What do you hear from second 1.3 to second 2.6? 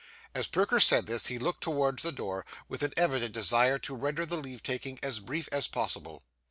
looked towards the door,